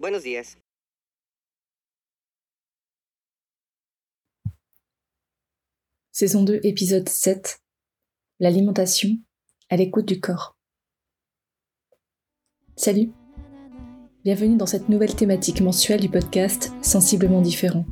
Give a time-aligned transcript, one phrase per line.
[0.00, 0.56] Buenos días.
[6.10, 7.60] Saison 2, épisode 7.
[8.38, 9.10] L'alimentation
[9.68, 10.56] à l'écoute du corps.
[12.76, 13.10] Salut.
[14.24, 17.84] Bienvenue dans cette nouvelle thématique mensuelle du podcast Sensiblement différent.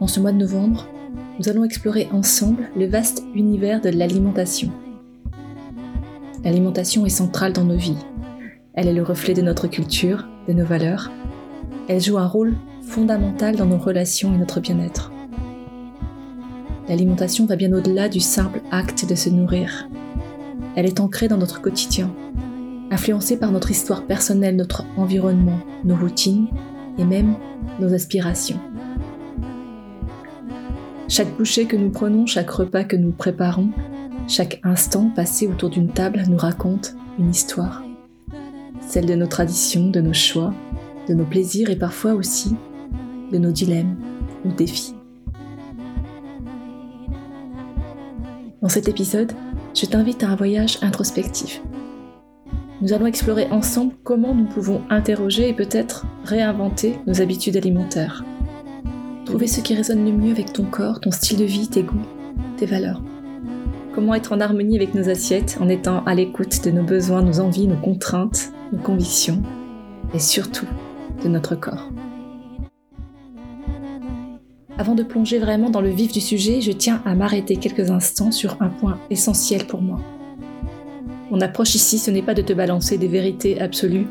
[0.00, 0.86] En ce mois de novembre,
[1.40, 4.70] nous allons explorer ensemble le vaste univers de l'alimentation.
[6.44, 7.98] L'alimentation est centrale dans nos vies.
[8.78, 11.10] Elle est le reflet de notre culture, de nos valeurs.
[11.88, 15.10] Elle joue un rôle fondamental dans nos relations et notre bien-être.
[16.88, 19.88] L'alimentation va bien au-delà du simple acte de se nourrir.
[20.76, 22.14] Elle est ancrée dans notre quotidien,
[22.92, 26.46] influencée par notre histoire personnelle, notre environnement, nos routines
[26.98, 27.34] et même
[27.80, 28.60] nos aspirations.
[31.08, 33.70] Chaque bouchée que nous prenons, chaque repas que nous préparons,
[34.28, 37.82] chaque instant passé autour d'une table nous raconte une histoire.
[38.88, 40.54] Celle de nos traditions, de nos choix,
[41.08, 42.56] de nos plaisirs et parfois aussi
[43.30, 43.96] de nos dilemmes
[44.46, 44.94] ou défis.
[48.62, 49.32] Dans cet épisode,
[49.74, 51.60] je t'invite à un voyage introspectif.
[52.80, 58.24] Nous allons explorer ensemble comment nous pouvons interroger et peut-être réinventer nos habitudes alimentaires.
[59.26, 62.06] Trouver ce qui résonne le mieux avec ton corps, ton style de vie, tes goûts,
[62.56, 63.02] tes valeurs.
[63.94, 67.40] Comment être en harmonie avec nos assiettes en étant à l'écoute de nos besoins, nos
[67.40, 69.42] envies, nos contraintes, nos convictions
[70.14, 70.66] et surtout
[71.22, 71.88] de notre corps.
[74.78, 78.30] Avant de plonger vraiment dans le vif du sujet, je tiens à m'arrêter quelques instants
[78.30, 80.00] sur un point essentiel pour moi.
[81.30, 84.06] Mon approche ici, ce n'est pas de te balancer des vérités absolues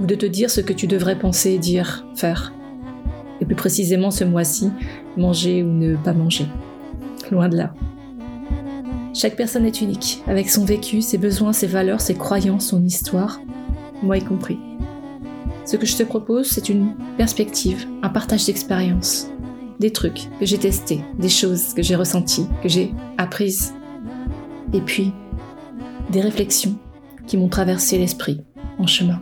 [0.00, 2.52] ou de te dire ce que tu devrais penser, dire, faire
[3.40, 4.70] et plus précisément ce mois-ci,
[5.16, 6.46] manger ou ne pas manger.
[7.30, 7.74] Loin de là.
[9.12, 13.40] Chaque personne est unique, avec son vécu, ses besoins, ses valeurs, ses croyances, son histoire,
[14.02, 14.58] moi y compris.
[15.64, 19.28] Ce que je te propose, c'est une perspective, un partage d'expériences,
[19.80, 23.74] des trucs que j'ai testés, des choses que j'ai ressenties, que j'ai apprises,
[24.72, 25.12] et puis
[26.10, 26.76] des réflexions
[27.26, 28.42] qui m'ont traversé l'esprit
[28.78, 29.20] en chemin.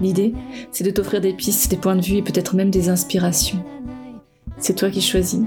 [0.00, 0.34] L'idée,
[0.70, 3.62] c'est de t'offrir des pistes, des points de vue et peut-être même des inspirations.
[4.58, 5.42] C'est toi qui choisis,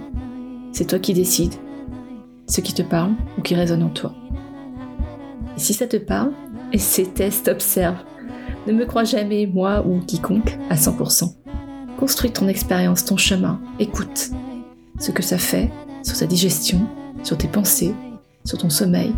[0.71, 1.55] c'est toi qui décides
[2.47, 4.13] ce qui te parle ou qui résonne en toi.
[5.55, 6.33] Et si ça te parle,
[6.71, 7.97] et c'est test, observe.
[8.67, 11.33] Ne me crois jamais, moi ou quiconque, à 100%.
[11.97, 14.31] Construis ton expérience, ton chemin, écoute
[14.99, 15.71] ce que ça fait
[16.03, 16.87] sur ta digestion,
[17.23, 17.93] sur tes pensées,
[18.45, 19.13] sur ton sommeil,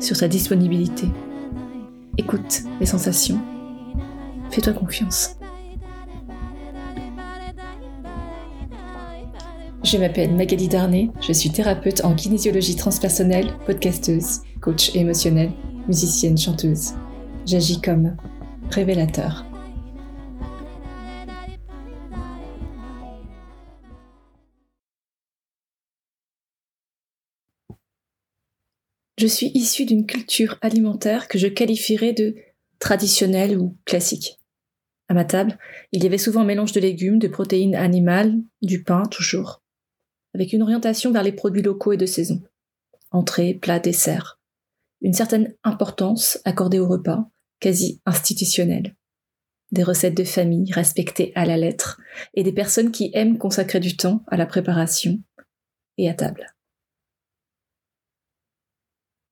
[0.00, 1.08] sur ta disponibilité.
[2.16, 3.40] Écoute les sensations
[4.50, 5.36] Fais-toi confiance.
[9.84, 15.52] Je m'appelle Magali Darnay, je suis thérapeute en kinésiologie transpersonnelle, podcasteuse, coach émotionnel,
[15.86, 16.92] musicienne, chanteuse.
[17.46, 18.16] J'agis comme
[18.70, 19.44] révélateur.
[29.20, 32.36] Je suis issue d'une culture alimentaire que je qualifierais de
[32.78, 34.40] traditionnelle ou classique.
[35.08, 35.58] À ma table,
[35.92, 39.62] il y avait souvent un mélange de légumes, de protéines animales, du pain toujours,
[40.34, 42.40] avec une orientation vers les produits locaux et de saison.
[43.10, 44.39] Entrée, plat, dessert.
[45.02, 48.96] Une certaine importance accordée au repas, quasi institutionnelle.
[49.72, 52.00] Des recettes de famille respectées à la lettre
[52.34, 55.20] et des personnes qui aiment consacrer du temps à la préparation
[55.96, 56.54] et à table.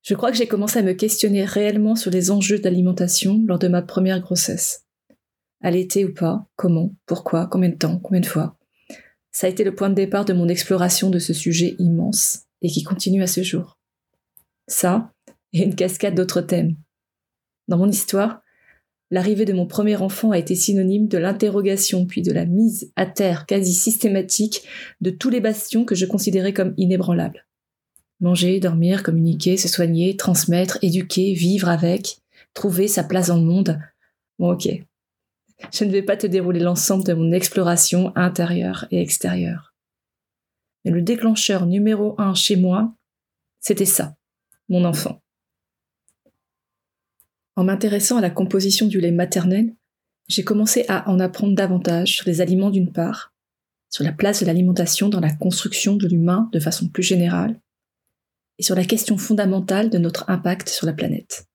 [0.02, 3.68] Je crois que j'ai commencé à me questionner réellement sur les enjeux d'alimentation lors de
[3.68, 4.86] ma première grossesse
[5.60, 8.56] Allaiter ou pas Comment Pourquoi Combien de temps Combien de fois?
[9.32, 12.68] Ça a été le point de départ de mon exploration de ce sujet immense et
[12.68, 13.76] qui continue à ce jour.
[14.66, 15.12] Ça,
[15.52, 16.76] et une cascade d'autres thèmes.
[17.68, 18.40] Dans mon histoire,
[19.10, 23.06] l'arrivée de mon premier enfant a été synonyme de l'interrogation puis de la mise à
[23.06, 24.62] terre quasi systématique
[25.00, 27.46] de tous les bastions que je considérais comme inébranlables.
[28.20, 32.18] Manger, dormir, communiquer, se soigner, transmettre, éduquer, vivre avec,
[32.52, 33.78] trouver sa place dans le monde.
[34.38, 34.68] Bon ok,
[35.72, 39.74] je ne vais pas te dérouler l'ensemble de mon exploration intérieure et extérieure.
[40.84, 42.94] Mais le déclencheur numéro un chez moi,
[43.60, 44.16] c'était ça,
[44.68, 45.20] mon enfant.
[47.58, 49.74] En m'intéressant à la composition du lait maternel,
[50.28, 53.34] j'ai commencé à en apprendre davantage sur les aliments d'une part,
[53.90, 57.60] sur la place de l'alimentation dans la construction de l'humain de façon plus générale,
[58.58, 61.48] et sur la question fondamentale de notre impact sur la planète.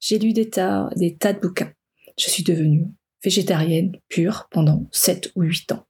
[0.00, 1.74] J'ai lu des tas, de bouquins.
[2.18, 2.86] Je suis devenue
[3.22, 5.86] végétarienne pure pendant 7 ou 8 ans.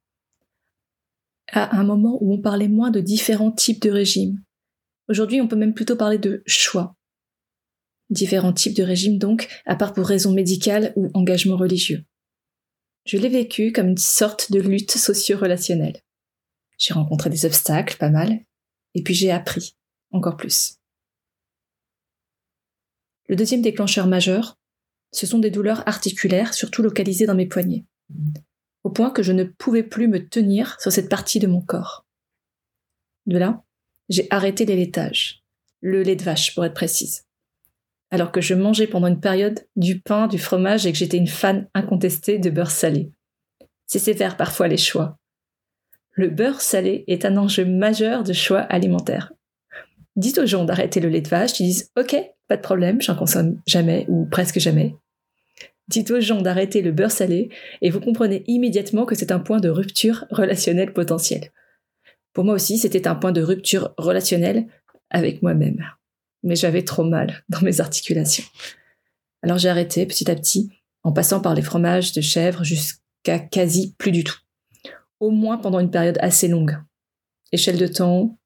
[1.53, 4.43] À un moment où on parlait moins de différents types de régimes.
[5.09, 6.96] Aujourd'hui, on peut même plutôt parler de choix.
[8.11, 12.05] Différents types de régimes donc, à part pour raisons médicales ou engagement religieux.
[13.05, 16.01] Je l'ai vécu comme une sorte de lutte socio-relationnelle.
[16.79, 18.41] J'ai rencontré des obstacles, pas mal,
[18.95, 19.77] et puis j'ai appris,
[20.11, 20.79] encore plus.
[23.29, 24.59] Le deuxième déclencheur majeur,
[25.13, 27.85] ce sont des douleurs articulaires, surtout localisées dans mes poignets,
[28.85, 32.07] au point que je ne pouvais plus me tenir sur cette partie de mon corps.
[33.27, 33.65] De là,
[34.09, 35.43] j'ai arrêté les laitages,
[35.81, 37.26] le lait de vache pour être précise,
[38.11, 41.27] alors que je mangeais pendant une période du pain, du fromage et que j'étais une
[41.27, 43.11] fan incontestée de beurre salé.
[43.87, 45.19] C'est sévère parfois les choix,
[46.17, 49.35] le beurre salé est un enjeu majeur de choix alimentaire.
[50.17, 52.17] Dites aux gens d'arrêter le lait de vache, ils disent OK,
[52.49, 54.97] pas de problème, j'en consomme jamais ou presque jamais.
[55.89, 57.51] Dites aux gens d'arrêter le beurre salé
[57.83, 61.53] et vous comprenez immédiatement que c'est un point de rupture relationnelle potentielle.
[62.33, 64.67] Pour moi aussi, c'était un point de rupture relationnelle
[65.11, 65.85] avec moi-même.
[66.47, 68.45] Mais j'avais trop mal dans mes articulations.
[69.43, 70.71] Alors j'ai arrêté petit à petit,
[71.03, 74.39] en passant par les fromages de chèvre jusqu'à quasi plus du tout
[75.21, 76.79] au moins pendant une période assez longue.
[77.53, 78.39] Échelle de temps,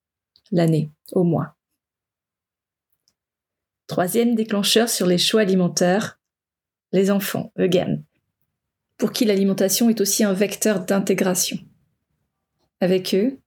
[0.50, 1.54] l'année, au moins.
[3.86, 6.20] Troisième déclencheur sur les choix alimentaires,
[6.92, 8.02] les enfants, again,
[8.98, 11.58] pour qui l'alimentation est aussi un vecteur d'intégration.
[12.80, 13.38] Avec eux,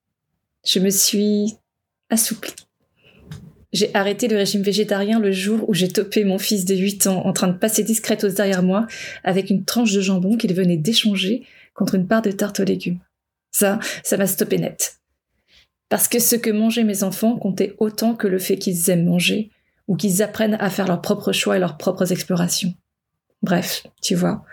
[0.66, 1.56] je me suis
[2.10, 2.56] assouplie.
[3.74, 7.26] J'ai arrêté le régime végétarien le jour où j'ai topé mon fils de 8 ans
[7.26, 8.86] en train de passer discrètement derrière moi
[9.24, 13.00] avec une tranche de jambon qu'il venait d'échanger contre une part de tarte aux légumes.
[13.52, 15.00] Ça, ça m'a stoppé net.
[15.90, 19.50] Parce que ce que mangeaient mes enfants comptait autant que le fait qu'ils aiment manger,
[19.88, 22.74] ou qu'ils apprennent à faire leurs propres choix et leurs propres explorations.
[23.42, 24.46] Bref, tu vois,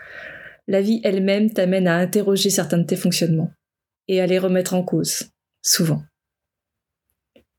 [0.67, 3.51] la vie elle-même t'amène à interroger certains de tes fonctionnements,
[4.07, 5.29] et à les remettre en cause,
[5.63, 6.03] souvent.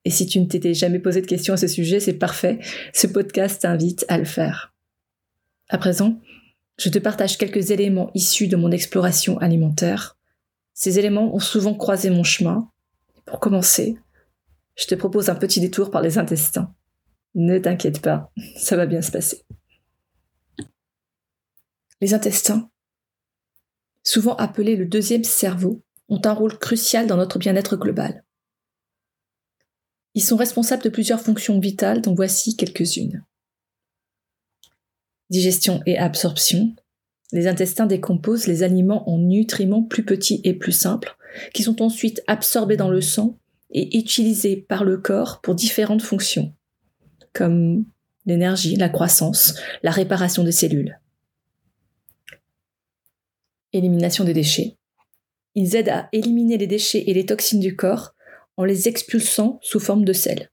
[0.05, 2.59] Et si tu ne t'étais jamais posé de questions à ce sujet, c'est parfait,
[2.93, 4.75] ce podcast t'invite à le faire.
[5.69, 6.21] À présent,
[6.79, 10.17] je te partage quelques éléments issus de mon exploration alimentaire
[10.75, 12.71] ces éléments ont souvent croisé mon chemin.
[13.25, 13.97] Pour commencer,
[14.75, 16.75] je te propose un petit détour par les intestins.
[17.35, 19.45] Ne t'inquiète pas, ça va bien se passer.
[22.01, 22.69] Les intestins,
[24.03, 28.25] souvent appelés le deuxième cerveau, ont un rôle crucial dans notre bien-être global.
[30.15, 33.25] Ils sont responsables de plusieurs fonctions vitales dont voici quelques-unes.
[35.31, 36.75] Digestion et absorption,
[37.33, 41.17] les intestins décomposent les aliments en nutriments plus petits et plus simples,
[41.55, 43.39] qui sont ensuite absorbés dans le sang
[43.71, 46.55] et utilisés par le corps pour différentes fonctions,
[47.33, 47.87] comme
[48.27, 51.01] l'énergie, la croissance, la réparation des cellules.
[53.73, 54.77] Élimination des déchets.
[55.55, 58.15] Ils aident à éliminer les déchets et les toxines du corps
[58.57, 60.51] en les expulsant sous forme de sel.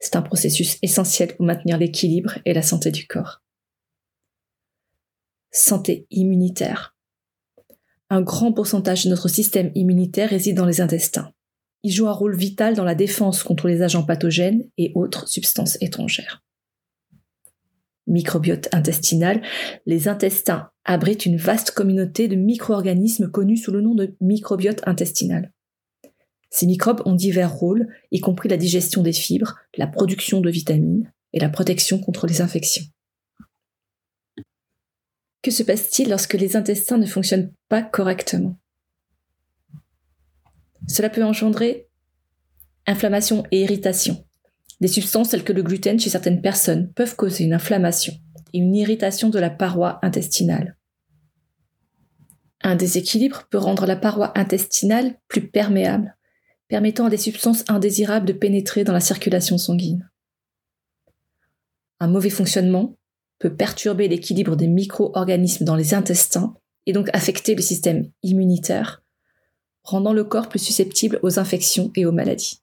[0.00, 3.42] C'est un processus essentiel pour maintenir l'équilibre et la santé du corps
[5.50, 6.96] santé immunitaire.
[8.10, 11.32] Un grand pourcentage de notre système immunitaire réside dans les intestins.
[11.82, 15.78] Il joue un rôle vital dans la défense contre les agents pathogènes et autres substances
[15.80, 16.42] étrangères.
[18.06, 19.42] Microbiote intestinal,
[19.84, 25.52] les intestins abritent une vaste communauté de micro-organismes connus sous le nom de microbiote intestinal.
[26.50, 31.12] Ces microbes ont divers rôles, y compris la digestion des fibres, la production de vitamines
[31.32, 32.84] et la protection contre les infections.
[35.42, 38.58] Que se passe-t-il lorsque les intestins ne fonctionnent pas correctement?
[40.88, 41.88] Cela peut engendrer
[42.86, 44.24] inflammation et irritation.
[44.80, 48.14] Des substances telles que le gluten chez certaines personnes peuvent causer une inflammation
[48.52, 50.76] et une irritation de la paroi intestinale.
[52.62, 56.16] Un déséquilibre peut rendre la paroi intestinale plus perméable,
[56.68, 60.10] permettant à des substances indésirables de pénétrer dans la circulation sanguine.
[62.00, 62.96] Un mauvais fonctionnement
[63.38, 66.54] peut perturber l'équilibre des micro-organismes dans les intestins
[66.86, 69.02] et donc affecter le système immunitaire,
[69.82, 72.62] rendant le corps plus susceptible aux infections et aux maladies.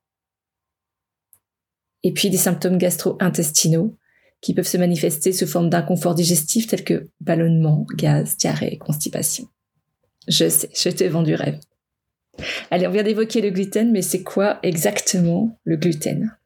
[2.03, 3.97] Et puis des symptômes gastro-intestinaux
[4.41, 9.47] qui peuvent se manifester sous forme d'inconfort digestif tels que ballonnement, gaz, diarrhée, constipation.
[10.27, 11.59] Je sais, je t'ai vendu rêve.
[12.71, 16.37] Allez, on vient d'évoquer le gluten, mais c'est quoi exactement le gluten?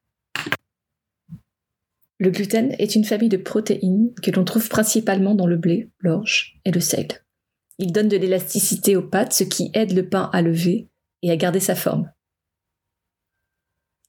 [2.20, 6.60] Le gluten est une famille de protéines que l'on trouve principalement dans le blé, l'orge
[6.66, 7.24] et le seigle.
[7.78, 10.90] Il donne de l'élasticité aux pâtes, ce qui aide le pain à lever
[11.22, 12.12] et à garder sa forme.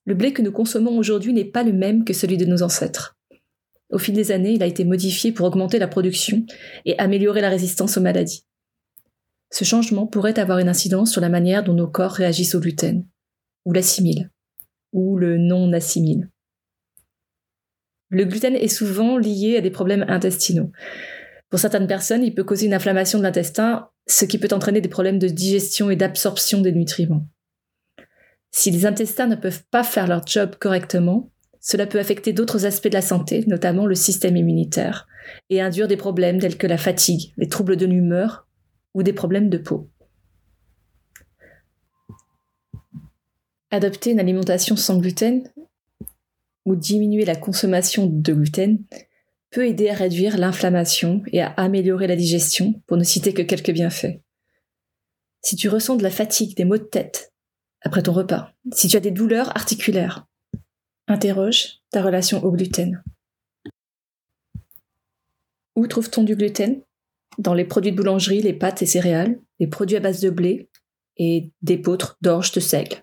[0.07, 3.17] Le blé que nous consommons aujourd'hui n'est pas le même que celui de nos ancêtres.
[3.91, 6.45] Au fil des années, il a été modifié pour augmenter la production
[6.85, 8.45] et améliorer la résistance aux maladies.
[9.51, 13.05] Ce changement pourrait avoir une incidence sur la manière dont nos corps réagissent au gluten,
[13.65, 14.31] ou l'assimilent,
[14.93, 16.31] ou le non-assimilent.
[18.11, 20.71] Le gluten est souvent lié à des problèmes intestinaux.
[21.49, 24.89] Pour certaines personnes, il peut causer une inflammation de l'intestin, ce qui peut entraîner des
[24.89, 27.27] problèmes de digestion et d'absorption des nutriments.
[28.53, 31.31] Si les intestins ne peuvent pas faire leur job correctement,
[31.61, 35.07] cela peut affecter d'autres aspects de la santé, notamment le système immunitaire,
[35.51, 38.47] et induire des problèmes tels que la fatigue, les troubles de l'humeur
[38.95, 39.91] ou des problèmes de peau.
[43.71, 45.49] Adopter une alimentation sans gluten
[46.65, 48.85] ou diminuer la consommation de gluten
[49.51, 53.73] peut aider à réduire l'inflammation et à améliorer la digestion, pour ne citer que quelques
[53.73, 54.21] bienfaits.
[55.43, 57.33] Si tu ressens de la fatigue, des maux de tête
[57.83, 60.27] après ton repas, si tu as des douleurs articulaires,
[61.09, 63.03] interroge ta relation au gluten.
[65.75, 66.83] Où trouve-t-on du gluten?
[67.39, 70.69] Dans les produits de boulangerie, les pâtes et céréales, les produits à base de blé
[71.17, 73.03] et d'épeautre, d'orge, de seigle.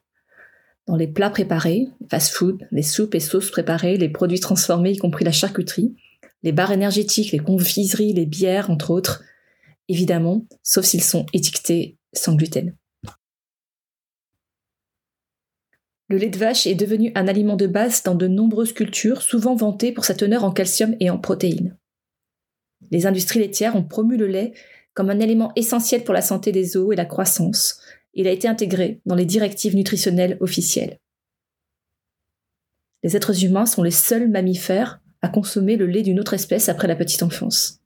[0.88, 5.26] Dans les plats préparés, fast-food, les soupes et sauces préparées, les produits transformés, y compris
[5.26, 5.96] la charcuterie,
[6.44, 9.24] les barres énergétiques, les confiseries, les bières, entre autres,
[9.90, 12.76] évidemment, sauf s'ils sont étiquetés sans gluten.
[16.10, 19.56] Le lait de vache est devenu un aliment de base dans de nombreuses cultures, souvent
[19.56, 21.78] vanté pour sa teneur en calcium et en protéines.
[22.92, 24.54] Les industries laitières ont promu le lait
[24.94, 27.80] comme un élément essentiel pour la santé des os et la croissance.
[28.14, 31.00] Il a été intégré dans les directives nutritionnelles officielles.
[33.04, 36.88] Les êtres humains sont les seuls mammifères à consommer le lait d'une autre espèce après
[36.88, 37.82] la petite enfance.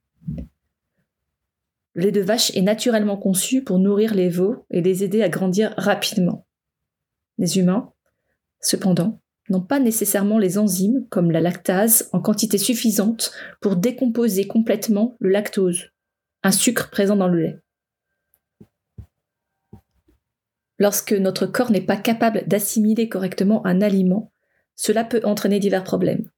[1.93, 5.29] Le lait de vache est naturellement conçu pour nourrir les veaux et les aider à
[5.29, 6.48] grandir rapidement.
[7.38, 7.91] Les humains,
[8.62, 9.21] cependant,
[9.51, 15.29] n'ont pas nécessairement les enzymes, comme la lactase, en quantité suffisante pour décomposer complètement le
[15.29, 15.91] lactose,
[16.41, 17.60] un sucre présent dans le lait.
[20.79, 24.31] Lorsque notre corps n'est pas capable d'assimiler correctement un aliment,
[24.75, 26.31] cela peut entraîner divers problèmes.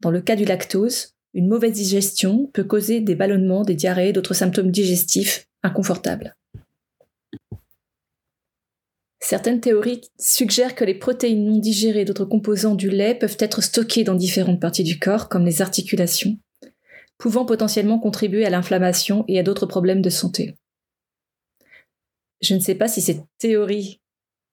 [0.00, 4.34] Dans le cas du lactose, une mauvaise digestion peut causer des ballonnements, des diarrhées, d'autres
[4.34, 6.36] symptômes digestifs inconfortables.
[9.26, 14.04] Certaines théories suggèrent que les protéines non digérées d'autres composants du lait peuvent être stockées
[14.04, 16.38] dans différentes parties du corps, comme les articulations,
[17.16, 20.58] pouvant potentiellement contribuer à l'inflammation et à d'autres problèmes de santé.
[22.42, 24.02] Je ne sais pas si ces théories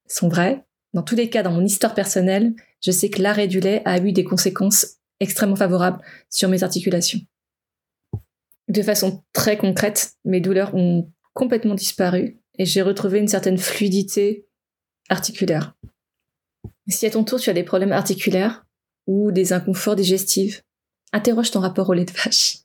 [0.08, 0.64] sont vraies.
[0.94, 3.98] Dans tous les cas, dans mon histoire personnelle, je sais que l'arrêt du lait a
[3.98, 7.20] eu des conséquences extrêmement favorables sur mes articulations.
[8.70, 14.48] De façon très concrète, mes douleurs ont complètement disparu et j'ai retrouvé une certaine fluidité
[15.12, 15.76] articulaire.
[16.88, 18.66] Si à ton tour tu as des problèmes articulaires
[19.08, 20.64] ou des inconforts digestifs,
[21.14, 22.60] interroge ton rapport au lait de vache.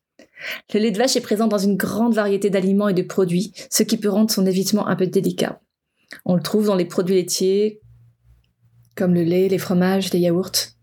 [0.73, 3.83] Le lait de vache est présent dans une grande variété d'aliments et de produits, ce
[3.83, 5.61] qui peut rendre son évitement un peu délicat.
[6.25, 7.81] On le trouve dans les produits laitiers,
[8.95, 10.75] comme le lait, les fromages, les yaourts.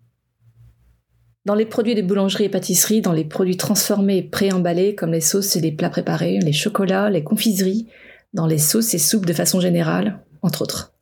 [1.46, 5.22] Dans les produits de boulangerie et pâtisserie, dans les produits transformés et préemballés, comme les
[5.22, 7.88] sauces et les plats préparés, les chocolats, les confiseries,
[8.34, 10.93] dans les sauces et soupes de façon générale, entre autres.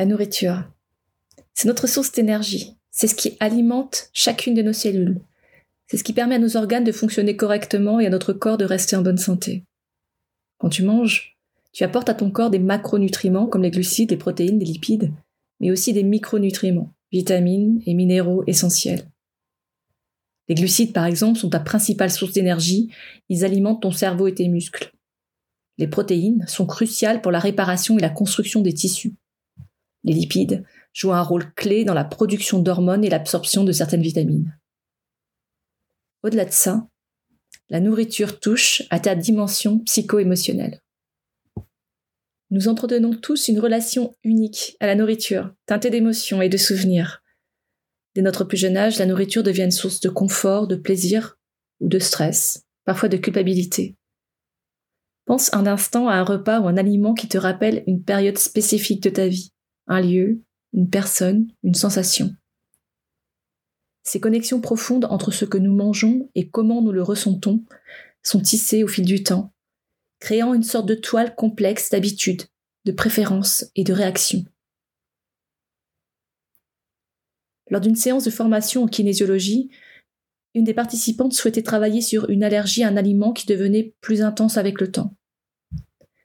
[0.00, 0.64] La nourriture.
[1.52, 2.74] C'est notre source d'énergie.
[2.90, 5.20] C'est ce qui alimente chacune de nos cellules.
[5.88, 8.64] C'est ce qui permet à nos organes de fonctionner correctement et à notre corps de
[8.64, 9.62] rester en bonne santé.
[10.56, 11.36] Quand tu manges,
[11.72, 15.12] tu apportes à ton corps des macronutriments comme les glucides, les protéines, les lipides,
[15.60, 19.06] mais aussi des micronutriments, vitamines et minéraux essentiels.
[20.48, 22.90] Les glucides, par exemple, sont ta principale source d'énergie,
[23.28, 24.94] ils alimentent ton cerveau et tes muscles.
[25.76, 29.12] Les protéines sont cruciales pour la réparation et la construction des tissus.
[30.04, 34.58] Les lipides jouent un rôle clé dans la production d'hormones et l'absorption de certaines vitamines.
[36.22, 36.88] Au-delà de ça,
[37.68, 40.80] la nourriture touche à ta dimension psycho-émotionnelle.
[42.50, 47.22] Nous entretenons tous une relation unique à la nourriture, teintée d'émotions et de souvenirs.
[48.14, 51.38] Dès notre plus jeune âge, la nourriture devient une source de confort, de plaisir
[51.78, 53.96] ou de stress, parfois de culpabilité.
[55.26, 59.02] Pense un instant à un repas ou un aliment qui te rappelle une période spécifique
[59.04, 59.52] de ta vie
[59.86, 62.34] un lieu, une personne, une sensation.
[64.02, 67.64] Ces connexions profondes entre ce que nous mangeons et comment nous le ressentons
[68.22, 69.52] sont tissées au fil du temps,
[70.20, 72.42] créant une sorte de toile complexe d'habitudes,
[72.84, 74.44] de préférences et de réactions.
[77.68, 79.70] Lors d'une séance de formation en kinésiologie,
[80.54, 84.56] une des participantes souhaitait travailler sur une allergie à un aliment qui devenait plus intense
[84.56, 85.14] avec le temps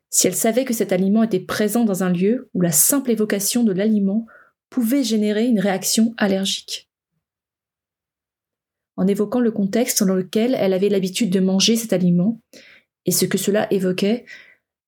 [0.09, 3.63] si elle savait que cet aliment était présent dans un lieu où la simple évocation
[3.63, 4.25] de l'aliment
[4.69, 6.89] pouvait générer une réaction allergique.
[8.97, 12.39] En évoquant le contexte dans lequel elle avait l'habitude de manger cet aliment
[13.05, 14.25] et ce que cela évoquait,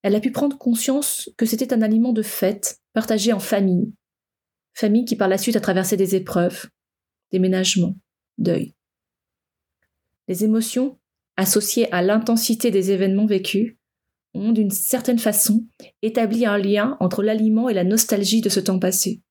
[0.01, 3.93] elle a pu prendre conscience que c'était un aliment de fête, partagé en famille,
[4.74, 6.67] famille qui par la suite a traversé des épreuves,
[7.31, 7.95] déménagement,
[8.38, 8.75] deuil.
[10.27, 11.00] Les émotions,
[11.36, 13.76] associées à l'intensité des événements vécus,
[14.38, 15.65] d'une certaine façon
[16.01, 19.22] établi un lien entre l'aliment et la nostalgie de ce temps passé,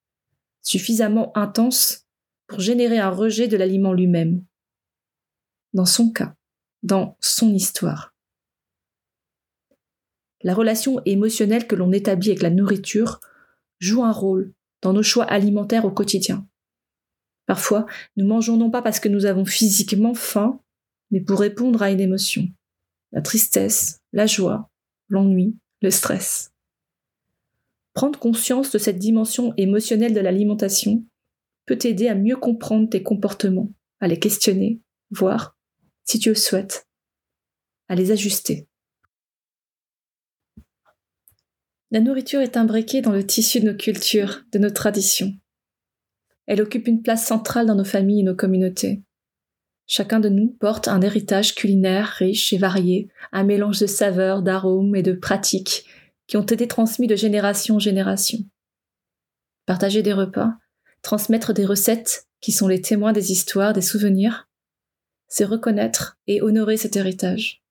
[0.61, 2.05] suffisamment intense
[2.47, 4.43] pour générer un rejet de l'aliment lui-même.
[5.73, 6.35] Dans son cas,
[6.83, 8.13] dans son histoire.
[10.43, 13.19] La relation émotionnelle que l'on établit avec la nourriture
[13.79, 16.47] joue un rôle dans nos choix alimentaires au quotidien.
[17.47, 17.85] Parfois,
[18.17, 20.59] nous mangeons non pas parce que nous avons physiquement faim,
[21.11, 22.47] mais pour répondre à une émotion.
[23.13, 24.69] La tristesse, la joie,
[25.09, 26.51] l'ennui, le stress.
[27.93, 31.05] Prendre conscience de cette dimension émotionnelle de l'alimentation
[31.65, 35.57] peut t'aider à mieux comprendre tes comportements, à les questionner, voire,
[36.03, 36.87] si tu le souhaites,
[37.87, 38.67] à les ajuster.
[41.89, 45.33] La nourriture est imbriquée dans le tissu de nos cultures, de nos traditions.
[46.45, 49.03] Elle occupe une place centrale dans nos familles et nos communautés.
[49.89, 54.97] Chacun de nous porte un héritage culinaire riche et varié, un mélange de saveurs, d'arômes
[54.97, 55.85] et de pratiques
[56.27, 58.39] qui ont été transmis de génération en génération.
[59.65, 60.55] Partager des repas,
[61.01, 64.49] transmettre des recettes qui sont les témoins des histoires, des souvenirs,
[65.29, 67.63] c'est reconnaître et honorer cet héritage.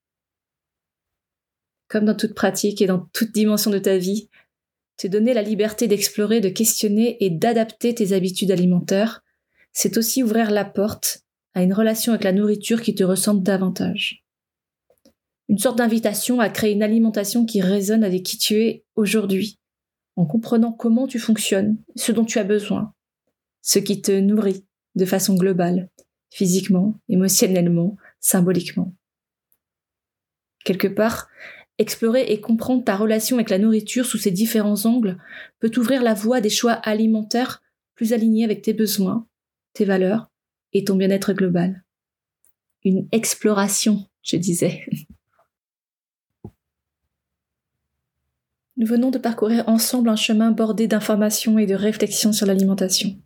[1.88, 4.30] Comme dans toute pratique et dans toute dimension de ta vie,
[4.96, 9.22] te donner la liberté d'explorer, de questionner et d'adapter tes habitudes alimentaires,
[9.74, 11.25] c'est aussi ouvrir la porte
[11.56, 14.22] à une relation avec la nourriture qui te ressemble davantage.
[15.48, 19.58] Une sorte d'invitation à créer une alimentation qui résonne avec qui tu es aujourd'hui,
[20.16, 22.92] en comprenant comment tu fonctionnes, ce dont tu as besoin,
[23.62, 25.88] ce qui te nourrit de façon globale,
[26.30, 28.94] physiquement, émotionnellement, symboliquement.
[30.62, 31.30] Quelque part,
[31.78, 35.16] explorer et comprendre ta relation avec la nourriture sous ses différents angles
[35.60, 37.62] peut t'ouvrir la voie des choix alimentaires
[37.94, 39.26] plus alignés avec tes besoins,
[39.72, 40.30] tes valeurs
[40.72, 41.84] et ton bien-être global.
[42.84, 44.84] Une exploration, je disais.
[48.76, 53.16] Nous venons de parcourir ensemble un chemin bordé d'informations et de réflexions sur l'alimentation.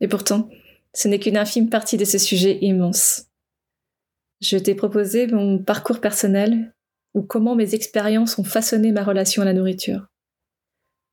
[0.00, 0.48] Et pourtant,
[0.94, 3.26] ce n'est qu'une infime partie de ce sujet immense.
[4.40, 6.74] Je t'ai proposé mon parcours personnel
[7.14, 10.08] ou comment mes expériences ont façonné ma relation à la nourriture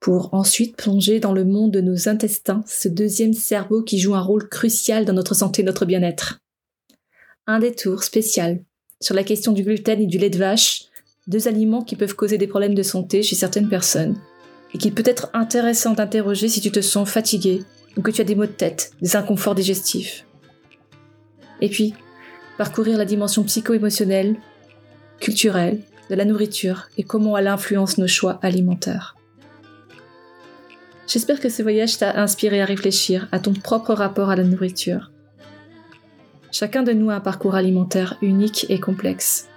[0.04, 4.22] pour ensuite plonger dans le monde de nos intestins, ce deuxième cerveau qui joue un
[4.22, 6.40] rôle crucial dans notre santé et notre bien-être.
[7.48, 8.60] Un détour spécial
[9.00, 10.84] sur la question du gluten et du lait de vache,
[11.28, 14.18] deux aliments qui peuvent causer des problèmes de santé chez certaines personnes,
[14.74, 17.64] et qu'il peut être intéressant d'interroger si tu te sens fatigué
[17.96, 20.26] ou que tu as des maux de tête, des inconforts digestifs.
[21.62, 21.94] Et puis,
[22.58, 24.36] parcourir la dimension psycho-émotionnelle,
[25.22, 29.13] culturelle, de la nourriture et comment elle influence nos choix alimentaires.
[31.08, 35.12] J'espère que ce voyage t'a inspiré à réfléchir à ton propre rapport à la nourriture.
[36.52, 39.50] Chacun de nous a un parcours alimentaire unique et complexe.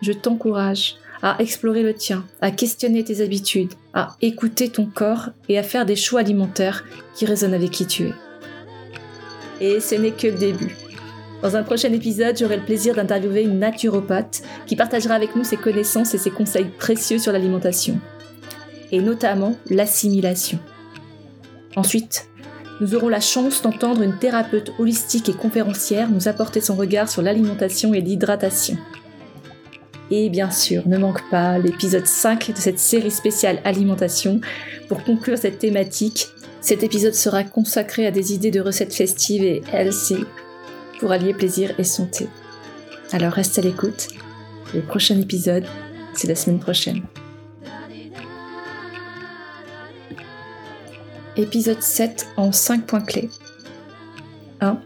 [0.00, 5.58] Je t'encourage à explorer le tien, à questionner tes habitudes, à écouter ton corps et
[5.58, 8.14] à faire des choix alimentaires qui résonnent avec qui tu es.
[9.60, 10.74] Et ce n'est que le début.
[11.42, 15.56] Dans un prochain épisode, j'aurai le plaisir d'interviewer une naturopathe qui partagera avec nous ses
[15.56, 17.98] connaissances et ses conseils précieux sur l'alimentation,
[18.92, 20.58] et notamment l'assimilation.
[21.76, 22.26] Ensuite,
[22.80, 27.22] nous aurons la chance d'entendre une thérapeute holistique et conférencière nous apporter son regard sur
[27.22, 28.76] l'alimentation et l'hydratation.
[30.10, 34.40] Et bien sûr, ne manque pas l'épisode 5 de cette série spéciale alimentation.
[34.88, 36.26] Pour conclure cette thématique,
[36.60, 40.24] cet épisode sera consacré à des idées de recettes festives et healthy
[40.98, 42.28] pour allier plaisir et santé.
[43.12, 44.08] Alors reste à l'écoute.
[44.74, 45.64] Le prochain épisode,
[46.14, 47.02] c'est la semaine prochaine.
[51.40, 53.30] Épisode 7 en 5 points clés.
[54.60, 54.78] 1.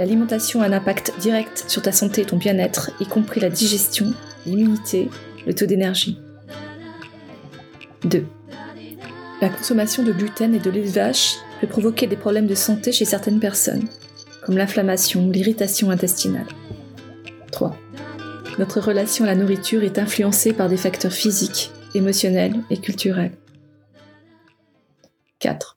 [0.00, 4.12] L'alimentation a un impact direct sur ta santé et ton bien-être, y compris la digestion,
[4.46, 5.08] l'immunité,
[5.46, 6.18] le taux d'énergie.
[8.02, 8.26] 2.
[9.40, 12.90] La consommation de gluten et de lait de vache peut provoquer des problèmes de santé
[12.90, 13.88] chez certaines personnes,
[14.44, 16.48] comme l'inflammation, l'irritation intestinale.
[17.52, 17.76] 3.
[18.58, 23.38] Notre relation à la nourriture est influencée par des facteurs physiques, émotionnels et culturels.
[25.38, 25.75] 4.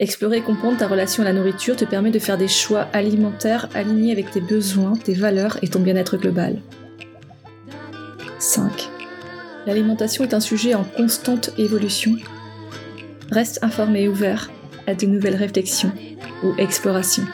[0.00, 3.68] Explorer et comprendre ta relation à la nourriture te permet de faire des choix alimentaires
[3.74, 6.62] alignés avec tes besoins, tes valeurs et ton bien-être global.
[8.38, 8.88] 5.
[9.66, 12.16] L'alimentation est un sujet en constante évolution.
[13.30, 14.50] Reste informé et ouvert
[14.86, 15.92] à de nouvelles réflexions
[16.42, 17.26] ou explorations.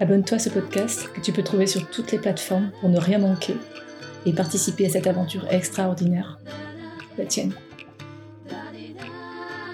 [0.00, 3.20] Abonne-toi à ce podcast que tu peux trouver sur toutes les plateformes pour ne rien
[3.20, 3.54] manquer
[4.26, 6.38] et participer à cette aventure extraordinaire.
[7.18, 7.52] La tienne.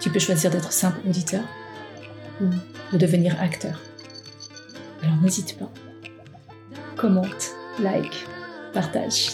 [0.01, 1.43] Tu peux choisir d'être simple auditeur
[2.41, 2.47] ou
[2.93, 3.81] de devenir acteur.
[5.03, 5.71] Alors n'hésite pas.
[6.97, 8.27] Commente, like,
[8.73, 9.33] partage.